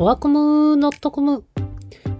[0.00, 1.44] おわこむ .com。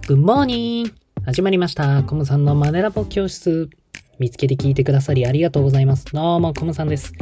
[0.05, 0.93] グッモーニング。
[1.23, 2.03] 始まりました。
[2.03, 3.69] コムさんのマネラボ教室。
[4.19, 6.05] 見つけて聞いてくださりありがとうございます。
[6.07, 7.13] どうも、コムさんです。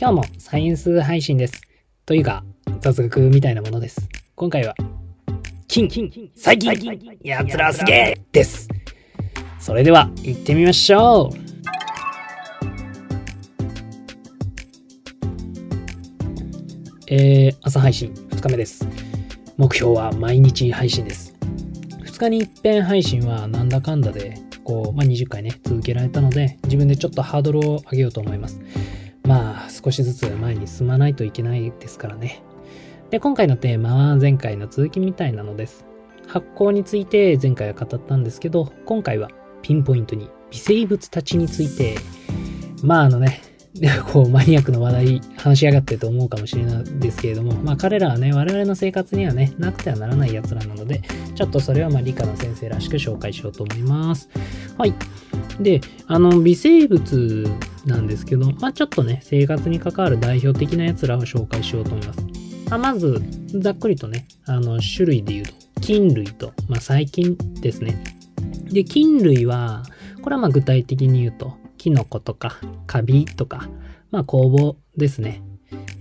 [0.00, 1.60] 今日もサイエンス配信です。
[2.06, 2.44] というか、
[2.80, 4.08] 雑学みたいなものです。
[4.36, 4.74] 今回は、
[5.68, 5.86] 金、
[6.34, 6.72] 最近、
[7.22, 8.68] 奴らすげえです。
[9.60, 11.36] それでは、行ってみましょう。
[17.08, 19.05] えー、朝配信2日目です。
[19.56, 21.34] 目標は毎日配信です。
[22.04, 28.60] 2日に一遍配信はなんだかんだで、こう、まあ、20回ね、続けられたので、自分でちょっとハードルを上げようと思います。
[29.24, 32.42] まあ、少しずつ前に進まないといけないですからね。
[33.08, 35.86] で、今回のテーマは前回の続きみたいなのです。
[36.26, 39.30] 発酵について前回は語ったんですけど、今回は
[39.62, 41.96] ピンポイントに微生物たちについて、
[42.82, 43.40] まああのね、
[44.12, 51.02] こうマニアックな話題話しやがってと思うかもしれないですけれども、まあ彼らはね、我々の生活にはね、なくてはならない奴らなので、
[51.34, 54.28] ちょっとそれはまあ理科の先生らしく紹介しようと思います。
[54.78, 54.94] はい。
[55.60, 57.46] で、あの、微生物
[57.84, 62.20] なんですけど、まあちょっとね、生活に関わる代表的な奴らを紹介しようと思います。
[62.70, 63.22] まあ、まず、
[63.54, 68.02] ざっくりとね、あの、種類で言うと、菌類と、まあ細菌ですね。
[68.72, 69.84] で、菌類は、
[70.22, 71.56] これはまあ具体的に言うと、
[71.86, 73.68] キノコとか、カビとか、
[74.10, 75.40] まあ酵母ですね。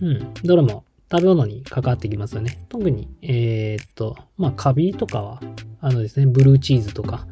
[0.02, 0.34] うん。
[0.44, 2.66] どれも食べ物に関わってきますよね。
[2.70, 5.40] 特に、えーっと、まあカビとかは、
[5.82, 7.28] あのですね、ブルーチーズとか、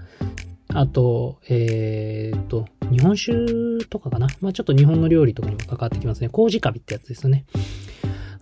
[0.68, 3.34] あと、えーっと、日本酒
[3.90, 4.28] とかかな。
[4.40, 6.30] まあちょっと日本の料理とかにも関わってきますね。
[6.30, 7.46] 麹カビってやつですよね。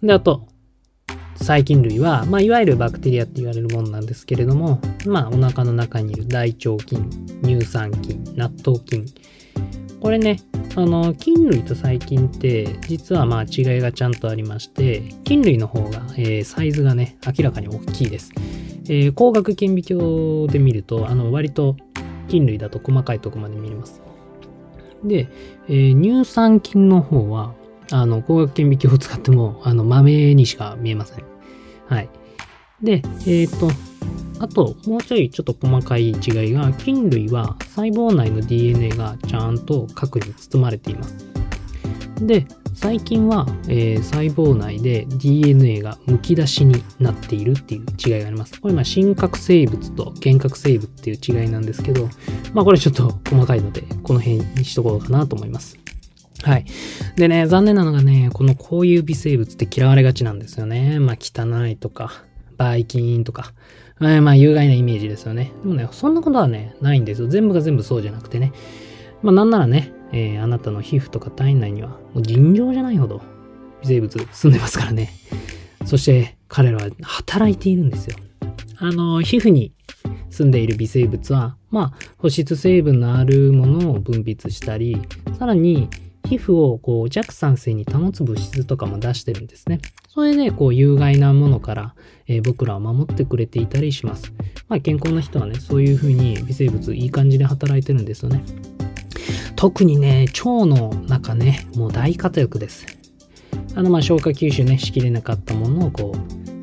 [0.03, 0.45] で、あと、
[1.35, 7.09] 細菌類は、まあ、いわゆるバクテリアって言われるものなんですけれども、まあ、お腹の中にいる大腸菌、
[7.43, 9.05] 乳酸菌、納豆菌。
[10.01, 10.39] これね、
[10.75, 18.31] あの、菌類と細菌って、実はまあ違いがちゃんとありまして、菌類の方が、えーサイズがね、明らかに大きいです。
[18.85, 21.75] えー光学顕微鏡で見ると、あの、割と
[22.27, 24.01] 菌類だと細かいとこまで見れます。
[25.03, 25.27] で、
[25.69, 27.53] えー乳酸菌の方は、
[27.91, 31.25] あの、光学顕微鏡を使っても、あの、豆にしか見えません。
[31.87, 32.09] はい。
[32.81, 33.69] で、えっ、と、
[34.41, 36.15] あと、もうちょいちょっと細かい違い
[36.53, 41.27] が、菌類は細胞内の DNA がちゃんと核に包まれています。
[42.19, 48.59] で、細菌は、えー細胞内で DNA が剥き出しになっているっていう違いがあります。
[48.59, 52.09] これ、まあ、真核生物と原核生物っていう違いなんですけど、
[52.53, 55.77] まあ、これちょっと細かいので、この辺にしとこうかなと思います。
[56.41, 56.65] はい。
[57.15, 60.99] でね、残念なのがね、このこういう微生物って嫌われがちなんですよね。
[60.99, 62.23] まあ、汚いとか、
[62.61, 63.53] ばい菌とか、
[64.01, 65.51] えーまあ、有害なイメージですよね。
[65.63, 67.27] でもね、そんなことはね、ないんですよ。
[67.27, 68.53] 全部が全部そうじゃなくてね。
[69.21, 73.21] まあ、なんならね、えーあなたの皮膚とか体内には、もう尋常じゃないほど
[73.81, 75.11] 微生物住んでますからね。
[75.85, 78.15] そして、彼らは働いているんですよ。
[78.77, 79.73] あの、皮膚に
[80.29, 85.01] 住んでいる微生物は、まあ、保湿成分のあるものを分泌したり、
[85.37, 85.87] さらに、
[86.31, 89.81] 皮膚をこう弱酸性に保つ物質とかも出してるんですね。
[90.07, 94.31] それでこう有害なものから、えー僕らを守ってくれていたりします。
[94.69, 98.45] まあ健康な人はね、そういう風に微生物いい感じで働いてるんですよね。
[99.57, 102.85] 特にね、腸の中ね、もう大活躍です。
[103.75, 106.15] あのまあ消化吸収ね、しきれなかったものをこ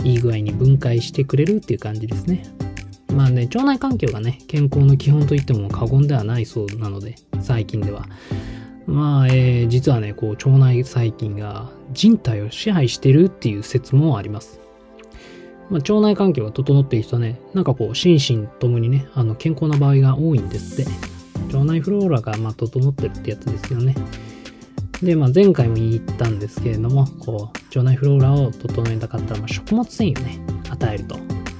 [0.02, 2.42] う、いい具合に分解してくれるっていう感じですね。
[3.14, 8.06] まあね、腸内環境がね、健康の基本といっても過言ではないそうなので、最近では。
[8.88, 14.60] まあ、えー実はね、こう、腸内細菌が人体を支配してるっていう説もあります。
[15.68, 20.90] まあ、腸内環境が整っている人はね、なんかこう、心身ともにね、あの、健康な場合が多いんですって。
[21.54, 23.94] 腸内フローラが、まあ、整ってるってやつですよね。
[25.02, 30.40] で、まあ、前回も言ったんですけれども、こう、腸内フローラを整えたかったら、まあ、食物繊維をね、
[30.70, 31.18] 与えると、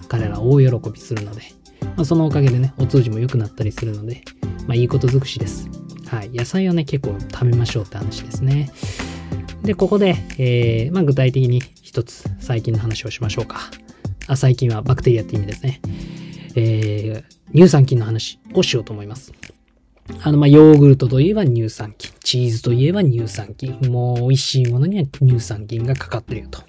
[0.09, 1.43] 彼ら大喜びするので、
[1.83, 4.23] まあ、そのおかげでね、お通じも良くなったりするので、
[4.67, 5.78] まあ、いいこと尽くしです。
[6.09, 6.31] はい。
[6.31, 8.71] 野菜をね、結構食べましょうって話ですね。
[9.63, 13.71] で、ここで、えー、まあ、具体的に一つ細菌の話をしましょうか。
[14.27, 15.81] あ、細菌はバクテリアって意味ですね。
[16.55, 19.33] えー、乳酸菌の話をしようと思います。
[20.23, 22.11] あの、まあ、ヨーグルトといえば乳酸菌。
[22.25, 23.79] チーズといえば乳酸菌。
[23.91, 26.63] もう美味しいものには乳酸菌がかかってるよと。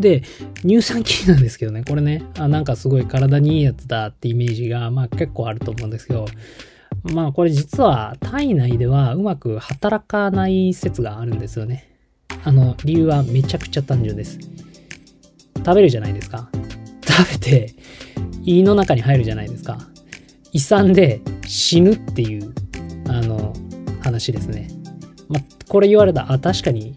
[0.00, 0.22] で、
[0.62, 6.26] 乳酸菌なんですけどね、これね、あ、なんかすごい体にいいやつだってイメージが、まあ結構あると思うんですけど、
[7.02, 11.88] まあこれ実は体内ではうまく働かない説があるんですよね。
[12.44, 14.38] あの、理由はめちゃくちゃ単純です。
[15.56, 16.48] 食べるじゃないですか。
[17.06, 17.74] 食べて、
[18.44, 19.78] 胃の中に入るじゃないですか。
[20.52, 22.52] 胃酸で死ぬっていう、
[23.08, 23.52] あの、
[24.00, 24.68] 話ですね。
[25.28, 26.94] まあ、これ言われたら、あ、確かに、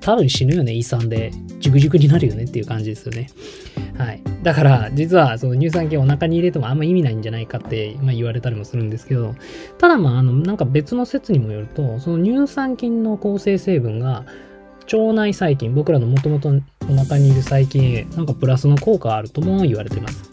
[0.00, 1.32] 多分死ぬよね、胃酸で。
[1.60, 3.28] ジュクジュクになるよねっていう感じですよね。
[3.96, 4.22] はい。
[4.42, 9.34] だから、実は、その乳酸菌をお腹に入れてもあんま意味ないんじゃないかって、まあ、言われたりもするんですけど、
[9.78, 14.24] ただまあ、あの、なんか別の説にもよると、その乳酸菌の構成成分が、
[14.92, 16.50] 腸内細菌、僕らのもともと
[16.90, 20.30] お腹にいる細菌へ、なんかプラスの効果があるとも言われてます。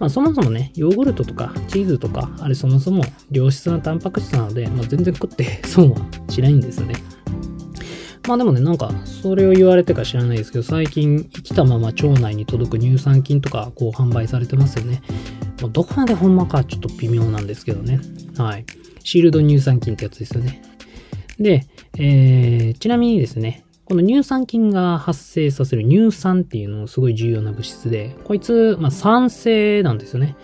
[0.00, 5.96] まあ、そもそもね、ヨーグルトとかチーズとか、あれそもそも良質なタンパク質なので、まあ、全然食って損は
[6.28, 6.94] しないんですよね。
[8.28, 15.00] まあでもね、なんか、それを言われてか知らないですけど、最近生きたまま腸内に届く乳酸菌とか、こう販売されてますよね。
[15.62, 18.00] まあ、どこまでほんまかちょっと微妙なんですけどね。
[18.36, 18.66] はい。
[19.02, 20.60] シールド乳酸菌ってやつですよね。
[21.40, 21.64] で、
[21.96, 30.36] えー、ちなみにですね、この乳酸菌が発生させる乳酸っていうのもすごい重要な物質で、こいつ、まあ、酸性なんですよね。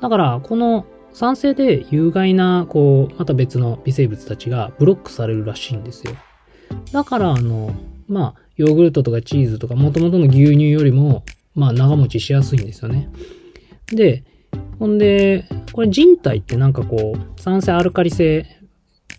[0.00, 6.14] だから、この酸性で有害な、こう、また別の微生物たちがブロックされるらしいんですよ。
[6.92, 7.74] だから、あの、
[8.08, 11.24] まあ、ヨーグルトとかチーズとか、元々の牛乳よりも、
[11.54, 13.08] まあ、長持ちしやすいんですよね。
[13.86, 14.22] で、
[14.78, 18.46] ほんで、これ人体ってなんかこう、酸性アルカリ性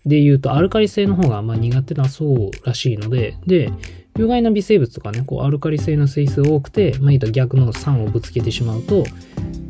[0.04, 3.70] で言うと、アルカリ性の方がま苦手なそうらしいので、で、
[4.18, 9.04] 有害な微生物とかね、こう、アルカリ性の性質が多くて、まあ言うと逆の酸をぶつけてしまうと、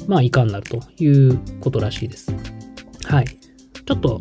[0.06, 2.32] まあ、いかんなるということらしいです。
[3.04, 3.26] はい。
[3.26, 4.20] ちょっと、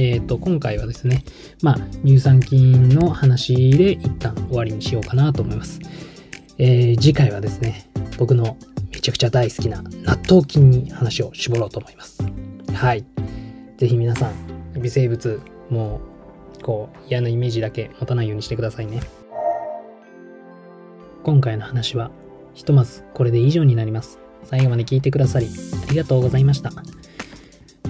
[0.00, 1.24] えっ、ー、と、今回はですね、
[1.62, 5.78] まあ、乳酸菌の話で一旦終わりにしようかなと思います。
[6.56, 8.56] えー、次回はですね、僕の
[8.90, 12.22] めちゃくちゃ大好きな納豆菌に話を絞ろうと思います。
[12.72, 13.04] はい。
[13.76, 16.00] ぜひ皆さん、微生物、も、
[16.62, 19.02] こう、嫌なイメージだけ持たないようにしてくださいね。
[21.24, 22.10] 今回の話は、
[22.54, 24.18] ひとまずこれで以上になります。
[24.44, 25.48] 最後まで聞いてくださり、
[25.86, 26.72] ありがとうございました。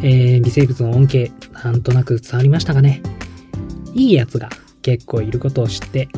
[0.02, 1.30] えー、微生物の恩恵、
[1.64, 3.02] なんとなく伝わりましたかね
[3.94, 4.48] いいやつが
[4.82, 6.08] 結構いることを知って、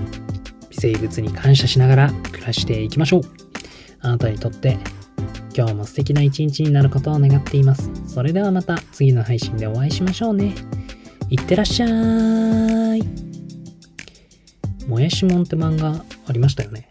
[0.70, 3.22] 微生物に感謝しながら暮らしていきましょう。
[4.00, 4.78] あなたにとって
[5.56, 7.90] 今日も素敵な一日になることを願っています。
[8.06, 10.54] それではまた次の配信でお会いしましょうね。
[11.28, 13.02] いってらっしゃい。
[14.88, 16.88] もやしもんって漫画ありましたよね。